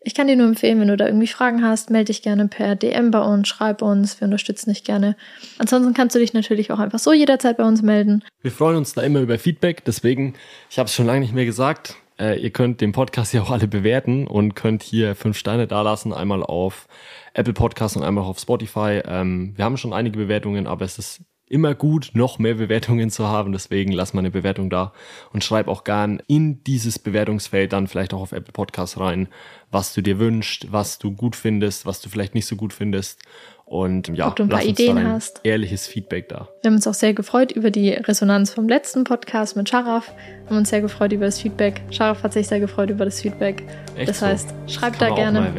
[0.01, 2.75] Ich kann dir nur empfehlen, wenn du da irgendwie Fragen hast, melde dich gerne per
[2.75, 5.15] DM bei uns, schreib uns, wir unterstützen dich gerne.
[5.57, 8.23] Ansonsten kannst du dich natürlich auch einfach so jederzeit bei uns melden.
[8.43, 10.35] Wir freuen uns da immer über Feedback, deswegen,
[10.69, 13.51] ich habe es schon lange nicht mehr gesagt, äh, ihr könnt den Podcast ja auch
[13.51, 16.87] alle bewerten und könnt hier fünf Steine dalassen, einmal auf
[17.33, 19.01] Apple Podcast und einmal auf Spotify.
[19.05, 23.27] Ähm, wir haben schon einige Bewertungen, aber es ist immer gut, noch mehr Bewertungen zu
[23.27, 23.51] haben.
[23.51, 24.93] Deswegen lass mal eine Bewertung da
[25.33, 29.27] und schreib auch gern in dieses Bewertungsfeld dann vielleicht auch auf Apple Podcast rein,
[29.71, 33.23] was du dir wünschst, was du gut findest, was du vielleicht nicht so gut findest.
[33.69, 35.41] Und ja, Ob du ein paar Ideen hast.
[35.43, 36.49] Ehrliches Feedback da.
[36.61, 40.11] Wir haben uns auch sehr gefreut über die Resonanz vom letzten Podcast mit Sharaf.
[40.45, 41.79] Wir haben uns sehr gefreut über das Feedback.
[41.91, 43.63] Sharaf hat sich sehr gefreut über das Feedback.
[43.95, 44.73] Echt das heißt, so?
[44.73, 45.51] schreibt da gerne.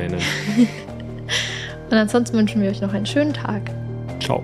[1.90, 3.70] Und ansonsten wünschen wir euch noch einen schönen Tag.
[4.20, 4.42] Ciao.